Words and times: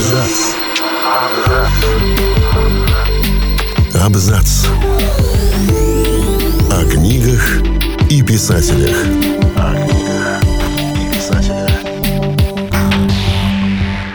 Абзац. 0.00 0.54
Абзац. 4.02 4.66
О 6.70 6.90
книгах 6.90 7.60
и 8.08 8.22
писателях. 8.22 8.96
О 9.56 9.74
книгах 9.74 10.42
и 10.96 11.14
писателях. 11.14 11.70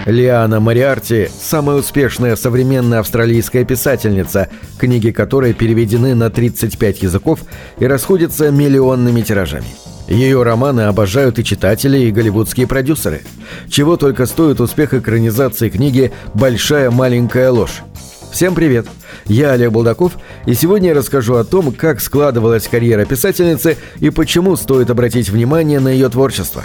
Лиана 0.07 0.59
Мариарти– 0.59 1.29
самая 1.39 1.77
успешная 1.77 2.35
современная 2.35 3.01
австралийская 3.01 3.63
писательница, 3.63 4.49
книги 4.79 5.11
которой 5.11 5.53
переведены 5.53 6.15
на 6.15 6.31
35 6.31 7.03
языков 7.03 7.41
и 7.77 7.85
расходятся 7.85 8.49
миллионными 8.49 9.21
тиражами. 9.21 9.67
Ее 10.07 10.43
романы 10.43 10.81
обожают 10.81 11.39
и 11.39 11.43
читатели, 11.43 11.97
и 11.97 12.11
голливудские 12.11 12.67
продюсеры. 12.67 13.21
Чего 13.69 13.97
только 13.97 14.25
стоит 14.25 14.61
успех 14.61 14.93
экранизации 14.93 15.69
книги 15.69 16.11
«Большая 16.33 16.91
маленькая 16.91 17.49
ложь». 17.49 17.81
Всем 18.31 18.53
привет! 18.53 18.85
Я 19.25 19.53
Олег 19.53 19.71
Булдаков, 19.71 20.17
и 20.45 20.53
сегодня 20.53 20.89
я 20.89 20.95
расскажу 20.95 21.35
о 21.35 21.43
том, 21.43 21.71
как 21.71 22.01
складывалась 22.01 22.67
карьера 22.67 23.05
писательницы 23.05 23.77
и 23.99 24.09
почему 24.09 24.55
стоит 24.57 24.89
обратить 24.89 25.29
внимание 25.29 25.79
на 25.79 25.87
ее 25.87 26.09
творчество. 26.09 26.63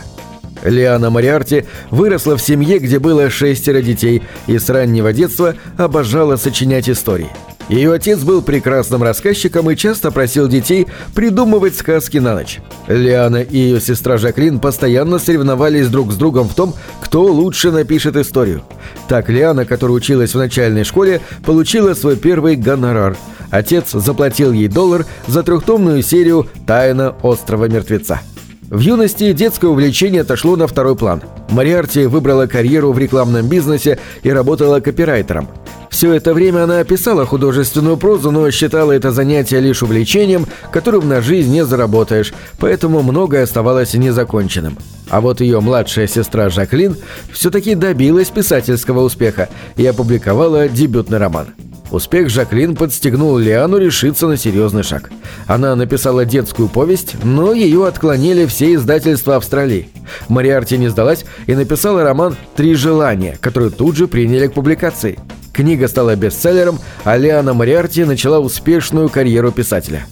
Лиана 0.62 1.08
Мариарти 1.08 1.64
выросла 1.90 2.36
в 2.36 2.42
семье, 2.42 2.78
где 2.78 2.98
было 2.98 3.30
шестеро 3.30 3.80
детей, 3.80 4.22
и 4.46 4.58
с 4.58 4.68
раннего 4.68 5.12
детства 5.12 5.54
обожала 5.78 6.36
сочинять 6.36 6.90
истории– 6.90 7.30
ее 7.70 7.92
отец 7.92 8.18
был 8.18 8.42
прекрасным 8.42 9.04
рассказчиком 9.04 9.70
и 9.70 9.76
часто 9.76 10.10
просил 10.10 10.48
детей 10.48 10.88
придумывать 11.14 11.76
сказки 11.76 12.18
на 12.18 12.34
ночь. 12.34 12.58
Лиана 12.88 13.42
и 13.42 13.56
ее 13.56 13.80
сестра 13.80 14.18
Жаклин 14.18 14.58
постоянно 14.58 15.20
соревновались 15.20 15.86
друг 15.86 16.10
с 16.10 16.16
другом 16.16 16.48
в 16.48 16.54
том, 16.54 16.74
кто 17.00 17.22
лучше 17.22 17.70
напишет 17.70 18.16
историю. 18.16 18.62
Так 19.08 19.28
Лиана, 19.28 19.64
которая 19.64 19.96
училась 19.96 20.34
в 20.34 20.38
начальной 20.38 20.82
школе, 20.82 21.20
получила 21.46 21.94
свой 21.94 22.16
первый 22.16 22.56
гонорар. 22.56 23.16
Отец 23.50 23.92
заплатил 23.92 24.50
ей 24.50 24.66
доллар 24.66 25.06
за 25.28 25.44
трехтомную 25.44 26.02
серию 26.02 26.48
«Тайна 26.66 27.14
острова 27.22 27.68
мертвеца». 27.68 28.20
В 28.68 28.80
юности 28.80 29.32
детское 29.32 29.70
увлечение 29.70 30.22
отошло 30.22 30.56
на 30.56 30.66
второй 30.66 30.96
план. 30.96 31.22
Мариарти 31.50 32.06
выбрала 32.06 32.46
карьеру 32.46 32.92
в 32.92 32.98
рекламном 32.98 33.48
бизнесе 33.48 34.00
и 34.24 34.30
работала 34.30 34.80
копирайтером– 34.80 35.48
все 35.90 36.14
это 36.14 36.32
время 36.32 36.64
она 36.64 36.78
описала 36.78 37.26
художественную 37.26 37.96
прозу, 37.96 38.30
но 38.30 38.50
считала 38.50 38.92
это 38.92 39.10
занятие 39.10 39.60
лишь 39.60 39.82
увлечением, 39.82 40.46
которым 40.72 41.08
на 41.08 41.20
жизнь 41.20 41.52
не 41.52 41.64
заработаешь, 41.64 42.32
поэтому 42.58 43.02
многое 43.02 43.42
оставалось 43.42 43.94
незаконченным. 43.94 44.78
А 45.10 45.20
вот 45.20 45.40
ее 45.40 45.60
младшая 45.60 46.06
сестра 46.06 46.48
Жаклин 46.48 46.96
все-таки 47.32 47.74
добилась 47.74 48.30
писательского 48.30 49.00
успеха 49.00 49.48
и 49.76 49.84
опубликовала 49.84 50.68
дебютный 50.68 51.18
роман. 51.18 51.48
Успех 51.90 52.30
Жаклин 52.30 52.76
подстегнул 52.76 53.36
Лиану 53.36 53.78
решиться 53.78 54.28
на 54.28 54.36
серьезный 54.36 54.84
шаг. 54.84 55.10
Она 55.48 55.74
написала 55.74 56.24
детскую 56.24 56.68
повесть, 56.68 57.16
но 57.24 57.52
ее 57.52 57.86
отклонили 57.88 58.46
все 58.46 58.74
издательства 58.74 59.34
Австралии. 59.36 59.88
Мариарти 60.28 60.78
не 60.78 60.88
сдалась 60.88 61.24
и 61.48 61.54
написала 61.56 62.04
роман 62.04 62.36
«Три 62.54 62.74
желания», 62.74 63.36
который 63.40 63.70
тут 63.70 63.96
же 63.96 64.06
приняли 64.06 64.46
к 64.46 64.52
публикации. 64.52 65.18
Книга 65.52 65.88
стала 65.88 66.16
бестселлером, 66.16 66.78
а 67.04 67.16
Лиана 67.16 67.54
Мариарти 67.54 68.04
начала 68.04 68.38
успешную 68.38 69.08
карьеру 69.08 69.50
писателя. 69.50 70.06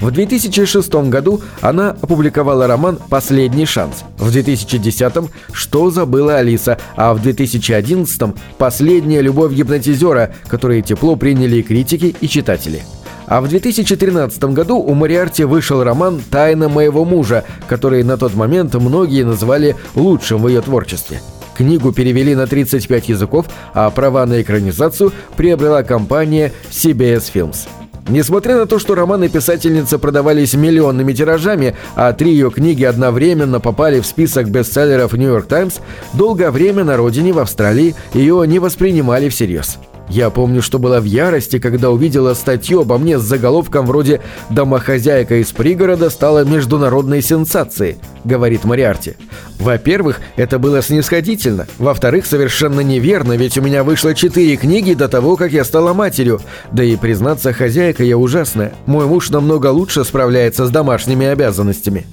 В 0.00 0.10
2006 0.10 0.92
году 1.08 1.40
она 1.60 1.90
опубликовала 1.90 2.66
роман 2.66 2.98
«Последний 3.08 3.64
шанс», 3.64 4.04
в 4.18 4.28
2010-м 4.28 5.30
«Что 5.52 5.90
забыла 5.90 6.36
Алиса», 6.36 6.78
а 6.96 7.14
в 7.14 7.26
2011-м 7.26 8.34
«Последняя 8.58 9.22
любовь 9.22 9.54
гипнотизера», 9.54 10.34
которые 10.48 10.82
тепло 10.82 11.16
приняли 11.16 11.56
и 11.56 11.62
критики, 11.62 12.14
и 12.20 12.28
читатели. 12.28 12.82
А 13.26 13.40
в 13.40 13.48
2013 13.48 14.44
году 14.44 14.76
у 14.76 14.94
Мариарти 14.94 15.44
вышел 15.44 15.82
роман 15.82 16.20
«Тайна 16.30 16.68
моего 16.68 17.04
мужа», 17.04 17.44
который 17.66 18.04
на 18.04 18.18
тот 18.18 18.34
момент 18.34 18.74
многие 18.74 19.24
называли 19.24 19.76
лучшим 19.94 20.42
в 20.42 20.48
ее 20.48 20.60
творчестве– 20.60 21.22
Книгу 21.56 21.92
перевели 21.92 22.34
на 22.34 22.46
35 22.46 23.08
языков, 23.08 23.46
а 23.72 23.90
права 23.90 24.26
на 24.26 24.42
экранизацию 24.42 25.12
приобрела 25.36 25.82
компания 25.82 26.52
CBS 26.70 27.32
Films. 27.32 27.66
Несмотря 28.08 28.56
на 28.56 28.66
то, 28.66 28.78
что 28.78 28.94
романы 28.94 29.28
писательницы 29.28 29.98
продавались 29.98 30.54
миллионными 30.54 31.12
тиражами, 31.12 31.74
а 31.96 32.12
три 32.12 32.30
ее 32.30 32.50
книги 32.50 32.84
одновременно 32.84 33.58
попали 33.58 34.00
в 34.00 34.06
список 34.06 34.48
бестселлеров 34.48 35.12
«Нью-Йорк 35.12 35.46
Таймс», 35.46 35.78
долгое 36.12 36.52
время 36.52 36.84
на 36.84 36.96
родине 36.96 37.32
в 37.32 37.40
Австралии 37.40 37.96
ее 38.14 38.44
не 38.46 38.60
воспринимали 38.60 39.28
всерьез. 39.28 39.78
Я 40.08 40.30
помню, 40.30 40.62
что 40.62 40.78
была 40.78 41.00
в 41.00 41.04
ярости, 41.04 41.58
когда 41.58 41.90
увидела 41.90 42.34
статью 42.34 42.82
обо 42.82 42.96
мне 42.96 43.18
с 43.18 43.22
заголовком 43.22 43.86
вроде 43.86 44.20
«Домохозяйка 44.50 45.40
из 45.40 45.50
пригорода 45.50 46.10
стала 46.10 46.44
международной 46.44 47.22
сенсацией»,— 47.22 47.96
говорит 48.24 48.64
Мариарти. 48.64 49.14
Во-первых, 49.58 50.20
это 50.36 50.58
было 50.58 50.80
снисходительно. 50.80 51.66
Во-вторых, 51.78 52.26
совершенно 52.26 52.80
неверно, 52.80 53.32
ведь 53.32 53.58
у 53.58 53.62
меня 53.62 53.82
вышло 53.82 54.14
четыре 54.14 54.56
книги 54.56 54.94
до 54.94 55.08
того, 55.08 55.36
как 55.36 55.52
я 55.52 55.64
стала 55.64 55.92
матерью. 55.92 56.40
Да 56.72 56.84
и, 56.84 56.96
признаться, 56.96 57.52
хозяйка 57.52 58.04
я 58.04 58.16
ужасная. 58.16 58.74
Мой 58.86 59.06
муж 59.06 59.30
намного 59.30 59.68
лучше 59.68 60.04
справляется 60.04 60.66
с 60.66 60.70
домашними 60.70 61.26
обязанностями. 61.26 62.06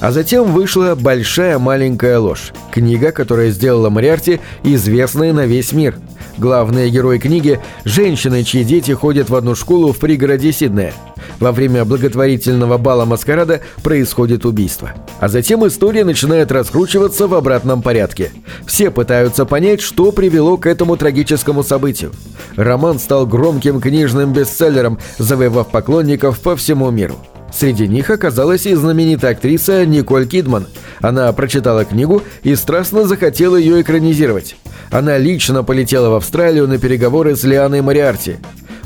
А 0.00 0.12
затем 0.12 0.52
вышла 0.52 0.94
«Большая 0.94 1.58
маленькая 1.58 2.18
ложь»– 2.18 2.52
книга, 2.72 3.12
которая 3.12 3.50
сделала 3.50 3.88
Мариарти 3.88 4.40
известной 4.62 5.32
на 5.32 5.46
весь 5.46 5.72
мир. 5.72 5.96
Главные 6.38 6.90
герои 6.90 7.18
книги– 7.18 7.60
женщины, 7.84 8.44
чьи 8.44 8.62
дети 8.62 8.92
ходят 8.92 9.30
в 9.30 9.34
одну 9.34 9.54
школу 9.54 9.92
в 9.92 9.98
пригороде 9.98 10.52
Сиднея. 10.52 10.92
Во 11.40 11.50
время 11.50 11.84
благотворительного 11.86 12.76
бала 12.76 13.06
маскарада 13.06 13.60
происходит 13.82 14.44
убийство. 14.44 14.92
А 15.18 15.28
затем 15.28 15.66
история 15.66 16.04
начинает 16.04 16.52
раскручиваться 16.52 17.26
в 17.26 17.34
обратном 17.34 17.80
порядке. 17.80 18.32
Все 18.66 18.90
пытаются 18.90 19.46
понять, 19.46 19.80
что 19.80 20.12
привело 20.12 20.58
к 20.58 20.66
этому 20.66 20.96
трагическому 20.96 21.62
событию. 21.62 22.12
Роман 22.56 22.98
стал 22.98 23.26
громким 23.26 23.80
книжным 23.80 24.34
бестселлером, 24.34 24.98
завоевав 25.18 25.68
поклонников 25.68 26.38
по 26.40 26.54
всему 26.54 26.90
миру. 26.90 27.16
Среди 27.52 27.88
них 27.88 28.10
оказалась 28.10 28.66
и 28.66 28.74
знаменитая 28.74 29.32
актриса 29.32 29.86
Николь 29.86 30.26
Кидман. 30.26 30.66
Она 31.00 31.32
прочитала 31.32 31.84
книгу 31.84 32.22
и 32.42 32.54
страстно 32.54 33.06
захотела 33.06 33.56
ее 33.56 33.80
экранизировать. 33.80 34.56
Она 34.90 35.18
лично 35.18 35.62
полетела 35.62 36.10
в 36.10 36.14
Австралию 36.14 36.68
на 36.68 36.78
переговоры 36.78 37.36
с 37.36 37.44
Лианой 37.44 37.82
Мариарти. 37.82 38.36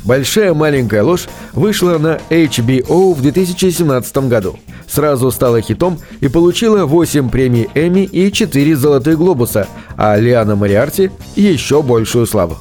«Большая 0.04 0.54
маленькая 0.54 1.02
ложь» 1.02 1.28
вышла 1.52 1.98
на 1.98 2.20
HBO 2.30 3.12
в 3.12 3.20
2017 3.20 4.28
году. 4.28 4.58
Сразу 4.88 5.30
стала 5.30 5.60
хитом 5.60 5.98
и 6.20 6.28
получила 6.28 6.86
8 6.86 7.28
премий 7.28 7.68
Эмми 7.74 8.04
и 8.04 8.32
4 8.32 8.76
«Золотых 8.76 9.18
глобуса», 9.18 9.68
а 9.96 10.16
Лиана 10.16 10.56
Мариарти– 10.56 11.10
еще 11.36 11.82
большую 11.82 12.26
славу. 12.26 12.56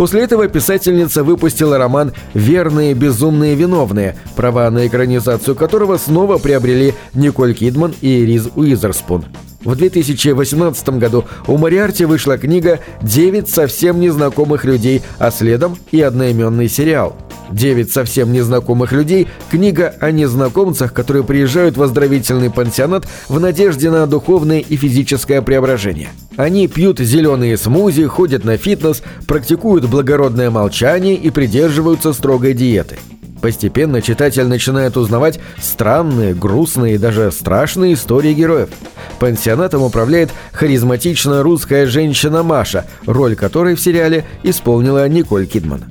После 0.00 0.22
этого 0.22 0.48
писательница 0.48 1.22
выпустила 1.22 1.76
роман 1.76 2.14
«Верные 2.32 2.94
безумные 2.94 3.54
виновные», 3.54 4.16
права 4.34 4.70
на 4.70 4.86
экранизацию 4.86 5.54
которого 5.54 5.98
снова 5.98 6.38
приобрели 6.38 6.94
Николь 7.12 7.52
Кидман 7.52 7.92
и 8.00 8.24
Риз 8.24 8.48
Уизерспун. 8.54 9.26
В 9.64 9.76
2018 9.76 10.88
году 10.98 11.24
у 11.46 11.58
Мариарти 11.58 12.04
вышла 12.04 12.38
книга 12.38 12.80
«Девять 13.02 13.48
совсем 13.48 14.00
незнакомых 14.00 14.64
людей», 14.64 15.02
а 15.18 15.30
следом 15.30 15.76
и 15.90 16.00
одноименный 16.00 16.68
сериал– 16.68 17.16
«Девять 17.50 17.92
совсем 17.92 18.32
незнакомых 18.32 18.92
людей»– 18.92 19.26
книга 19.50 19.94
о 20.00 20.12
незнакомцах, 20.12 20.92
которые 20.92 21.24
приезжают 21.24 21.76
в 21.76 21.82
оздоровительный 21.82 22.48
пансионат 22.48 23.06
в 23.28 23.40
надежде 23.40 23.90
на 23.90 24.06
духовное 24.06 24.60
и 24.60 24.76
физическое 24.76 25.42
преображение. 25.42 26.10
Они 26.36 26.68
пьют 26.68 27.00
зеленые 27.00 27.56
смузи, 27.56 28.06
ходят 28.06 28.44
на 28.44 28.56
фитнес, 28.56 29.02
практикуют 29.26 29.86
благородное 29.86 30.50
молчание 30.50 31.16
и 31.16 31.30
придерживаются 31.30 32.12
строгой 32.12 32.54
диеты. 32.54 32.98
Постепенно 33.40 34.02
читатель 34.02 34.46
начинает 34.46 34.96
узнавать 34.96 35.40
странные, 35.58 36.34
грустные 36.34 36.96
и 36.96 36.98
даже 36.98 37.30
страшные 37.30 37.94
истории 37.94 38.34
героев. 38.34 38.70
Пансионатом 39.18 39.82
управляет 39.82 40.30
харизматичная 40.52 41.42
русская 41.42 41.86
женщина 41.86 42.42
Маша, 42.42 42.86
роль 43.06 43.36
которой 43.36 43.74
в 43.74 43.80
сериале 43.80 44.24
исполнила 44.42 45.08
Николь 45.08 45.46
Кидман. 45.46 45.84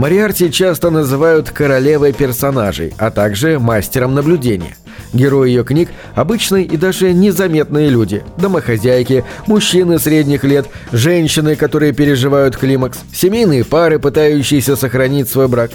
Мариарти 0.00 0.50
часто 0.50 0.88
называют 0.88 1.50
королевой 1.50 2.14
персонажей, 2.14 2.94
а 2.96 3.10
также 3.10 3.58
мастером 3.58 4.14
наблюдения. 4.14 4.74
Герои 5.12 5.50
ее 5.50 5.62
книг– 5.62 5.90
обычные 6.14 6.64
и 6.64 6.78
даже 6.78 7.12
незаметные 7.12 7.90
люди, 7.90 8.24
домохозяйки, 8.38 9.26
мужчины 9.46 9.98
средних 9.98 10.42
лет, 10.42 10.68
женщины, 10.90 11.54
которые 11.54 11.92
переживают 11.92 12.56
климакс, 12.56 13.00
семейные 13.12 13.62
пары, 13.62 13.98
пытающиеся 13.98 14.74
сохранить 14.74 15.28
свой 15.28 15.48
брак. 15.48 15.70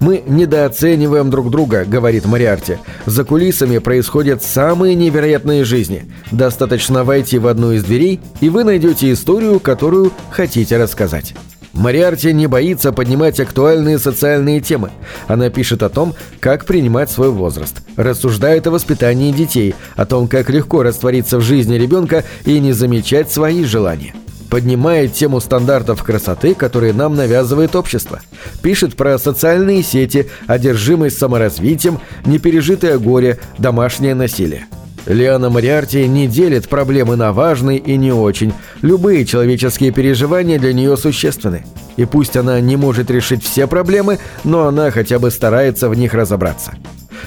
«Мы 0.00 0.24
недооцениваем 0.26 1.30
друг 1.30 1.48
друга»,– 1.48 1.84
говорит 1.86 2.24
Мариарти. 2.24 2.78
«За 3.06 3.22
кулисами 3.22 3.78
происходят 3.78 4.42
самые 4.42 4.96
невероятные 4.96 5.62
жизни. 5.62 6.10
Достаточно 6.32 7.04
войти 7.04 7.38
в 7.38 7.46
одну 7.46 7.70
из 7.70 7.84
дверей, 7.84 8.18
и 8.40 8.48
вы 8.48 8.64
найдете 8.64 9.12
историю, 9.12 9.60
которую 9.60 10.12
хотите 10.32 10.78
рассказать». 10.78 11.36
Мариарти 11.78 12.32
не 12.32 12.48
боится 12.48 12.92
поднимать 12.92 13.38
актуальные 13.38 14.00
социальные 14.00 14.60
темы. 14.60 14.90
Она 15.28 15.48
пишет 15.48 15.84
о 15.84 15.88
том, 15.88 16.14
как 16.40 16.64
принимать 16.64 17.08
свой 17.08 17.30
возраст, 17.30 17.76
рассуждает 17.96 18.66
о 18.66 18.72
воспитании 18.72 19.30
детей, 19.30 19.76
о 19.94 20.04
том, 20.04 20.26
как 20.26 20.50
легко 20.50 20.82
раствориться 20.82 21.38
в 21.38 21.42
жизни 21.42 21.76
ребенка 21.76 22.24
и 22.44 22.58
не 22.58 22.72
замечать 22.72 23.30
свои 23.30 23.62
желания. 23.62 24.12
Поднимает 24.50 25.12
тему 25.12 25.40
стандартов 25.40 26.02
красоты, 26.02 26.54
которые 26.54 26.94
нам 26.94 27.14
навязывает 27.14 27.76
общество. 27.76 28.20
Пишет 28.60 28.96
про 28.96 29.16
социальные 29.16 29.84
сети, 29.84 30.28
одержимость 30.48 31.18
саморазвитием, 31.18 32.00
непережитое 32.24 32.98
горе, 32.98 33.38
домашнее 33.58 34.16
насилие. 34.16 34.66
Лиана 35.06 35.50
Мариарти 35.50 36.06
не 36.06 36.26
делит 36.26 36.68
проблемы 36.68 37.16
на 37.16 37.32
важные 37.32 37.78
и 37.78 37.96
не 37.96 38.12
очень. 38.12 38.52
Любые 38.82 39.24
человеческие 39.24 39.90
переживания 39.90 40.58
для 40.58 40.72
нее 40.72 40.96
существенны. 40.96 41.64
И 41.96 42.04
пусть 42.04 42.36
она 42.36 42.60
не 42.60 42.76
может 42.76 43.10
решить 43.10 43.42
все 43.42 43.66
проблемы, 43.66 44.18
но 44.44 44.66
она 44.66 44.90
хотя 44.90 45.18
бы 45.18 45.30
старается 45.30 45.88
в 45.88 45.94
них 45.94 46.14
разобраться. 46.14 46.74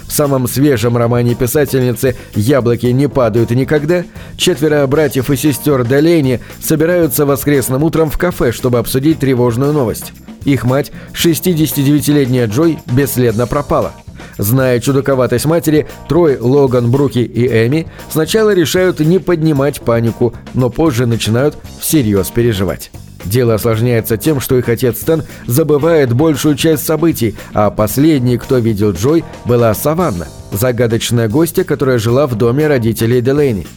В 0.07 0.11
самом 0.13 0.47
свежем 0.47 0.97
романе 0.97 1.35
писательницы 1.35 2.15
«Яблоки 2.35 2.85
не 2.87 3.09
падают 3.09 3.51
никогда» 3.51 4.03
четверо 4.37 4.85
братьев 4.87 5.29
и 5.29 5.35
сестер 5.35 5.83
Делейни 5.85 6.39
собираются 6.61 7.25
воскресным 7.25 7.83
утром 7.83 8.09
в 8.09 8.17
кафе, 8.17 8.51
чтобы 8.51 8.79
обсудить 8.79 9.19
тревожную 9.19 9.73
новость. 9.73 10.13
Их 10.45 10.63
мать, 10.63 10.91
69-летняя 11.13 12.47
Джой, 12.47 12.79
бесследно 12.87 13.47
пропала– 13.47 13.93
Зная 14.37 14.79
чудаковатость 14.79 15.45
матери, 15.45 15.87
Трой, 16.07 16.37
Логан, 16.39 16.91
Бруки 16.91 17.19
и 17.19 17.47
Эми 17.47 17.87
сначала 18.09 18.53
решают 18.53 18.99
не 18.99 19.19
поднимать 19.19 19.81
панику, 19.81 20.33
но 20.53 20.69
позже 20.69 21.05
начинают 21.05 21.57
всерьез 21.79 22.29
переживать. 22.29 22.91
Дело 23.25 23.53
осложняется 23.55 24.17
тем, 24.17 24.39
что 24.39 24.57
их 24.57 24.67
отец 24.67 24.99
Стэн 25.01 25.23
забывает 25.45 26.13
большую 26.13 26.55
часть 26.55 26.85
событий, 26.85 27.35
а 27.53 27.69
последней, 27.69 28.37
кто 28.37 28.57
видел 28.57 28.91
Джой, 28.93 29.23
была 29.45 29.73
Саванна, 29.73 30.27
загадочная 30.51 31.29
гостья, 31.29 31.63
которая 31.63 31.99
жила 31.99 32.27
в 32.27 32.35
доме 32.35 32.67
родителей 32.67 33.21
Делейни. 33.21 33.67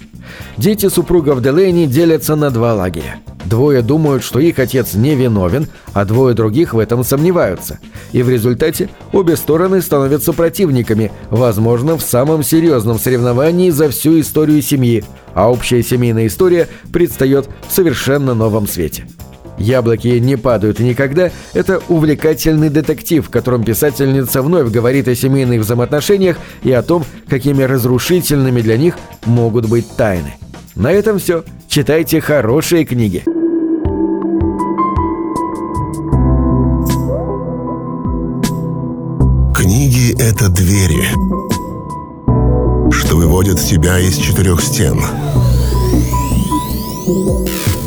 Дети 0.57 0.89
супругов 0.89 1.43
Делейни 1.43 1.87
делятся 1.87 2.37
на 2.37 2.51
два 2.51 2.75
лагеря. 2.75 3.17
Двое 3.45 3.83
думают, 3.83 4.25
что 4.25 4.39
их 4.39 4.59
отец 4.59 4.95
не 4.95 5.15
виновен, 5.15 5.69
а 5.93 6.05
двое 6.05 6.35
других 6.35 6.73
в 6.75 6.79
этом 6.79 7.05
сомневаются. 7.05 7.79
И 8.13 8.23
в 8.23 8.31
результате 8.31 8.89
обе 9.13 9.37
стороны 9.37 9.83
становятся 9.83 10.33
противниками, 10.33 11.13
возможно, 11.31 11.97
в 11.99 12.03
самом 12.03 12.43
серьезном 12.43 12.99
соревновании 12.99 13.71
за 13.71 13.91
всю 13.91 14.19
историю 14.21 14.63
семьи, 14.63 15.05
а 15.35 15.51
общая 15.51 15.83
семейная 15.83 16.27
история 16.27 16.69
предстает 16.93 17.49
в 17.69 17.73
совершенно 17.73 18.35
новом 18.35 18.67
свете. 18.67 19.07
«Яблоки 19.59 20.09
не 20.09 20.37
падают 20.37 20.81
никогда»— 20.81 21.31
это 21.55 21.81
увлекательный 21.89 22.71
детектив, 22.71 23.27
в 23.27 23.31
котором 23.31 23.65
писательница 23.65 24.43
вновь 24.43 24.71
говорит 24.71 25.09
о 25.09 25.15
семейных 25.15 25.61
взаимоотношениях 25.61 26.37
и 26.63 26.73
о 26.73 26.83
том, 26.83 27.05
какими 27.29 27.63
разрушительными 27.63 28.61
для 28.61 28.77
них 28.77 28.95
могут 29.27 29.69
быть 29.69 29.89
тайны. 29.97 30.35
На 30.75 30.91
этом 30.91 31.19
все. 31.19 31.45
Читайте 31.69 32.21
хорошие 32.21 32.85
книги. 32.85 33.23
Книги— 39.55 40.15
это 40.21 40.49
двери, 40.49 41.05
что 42.93 43.17
выводят 43.17 43.61
тебя 43.61 43.99
из 43.99 44.17
четырех 44.17 44.61
стен. 44.61 45.01